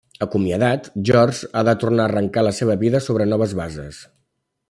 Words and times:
Acomiadat, 0.25 0.87
George 1.09 1.49
ha 1.59 1.63
de 1.67 1.75
tornar 1.83 2.07
a 2.07 2.11
arrencar 2.13 2.45
la 2.49 2.55
seva 2.61 2.79
vida 2.87 3.05
sobre 3.09 3.31
noves 3.35 3.57
bases. 3.63 4.01